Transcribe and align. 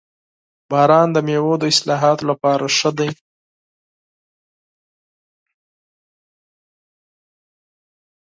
•باران 0.69 1.07
د 1.15 1.17
میوو 1.27 1.53
د 1.61 1.63
حاصلاتو 2.03 2.23
لپاره 2.29 2.65
مهم 2.71 2.91
دی. 2.99 3.09